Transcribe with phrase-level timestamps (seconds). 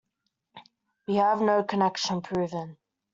[1.07, 2.79] We have no connection proven.